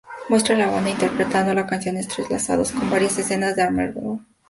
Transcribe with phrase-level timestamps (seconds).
[0.29, 4.25] Muestra a la banda interpretando la canción entrelazados con varias escenas de "Armageddon".